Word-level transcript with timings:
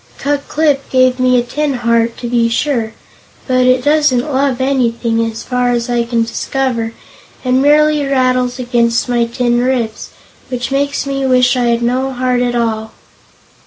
Ku 0.17 0.39
Klip 0.47 0.89
gave 0.89 1.19
me 1.19 1.37
a 1.37 1.43
tin 1.43 1.75
heart, 1.75 2.17
to 2.17 2.27
be 2.27 2.49
sure, 2.49 2.93
but 3.45 3.67
it 3.67 3.83
doesn't 3.83 4.33
love 4.33 4.59
anything, 4.59 5.23
as 5.23 5.43
far 5.43 5.69
as 5.73 5.91
I 5.91 6.05
can 6.05 6.23
discover, 6.23 6.93
and 7.45 7.61
merely 7.61 8.03
rattles 8.07 8.57
against 8.57 9.07
my 9.07 9.25
tin 9.25 9.59
ribs, 9.59 10.09
which 10.49 10.71
makes 10.71 11.05
me 11.05 11.23
wish 11.27 11.55
I 11.55 11.65
had 11.65 11.83
no 11.83 12.11
heart 12.13 12.41
at 12.41 12.55
all." 12.55 12.93